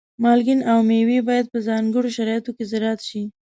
مالګین 0.23 0.61
او 0.71 0.79
مېوې 0.87 1.19
باید 1.29 1.45
په 1.53 1.59
ځانګړو 1.67 2.09
شرایطو 2.17 2.51
کې 2.57 2.63
زراعت 2.71 2.99
شي. 3.09 3.23